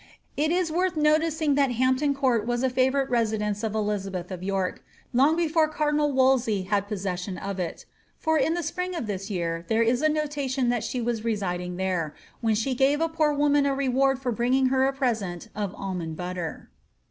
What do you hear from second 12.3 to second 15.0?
when she gave a poor woman a reward for bringing her a